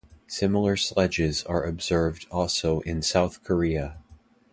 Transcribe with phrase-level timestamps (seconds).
[0.25, 4.01] Similar sledges are observed also in South Korea.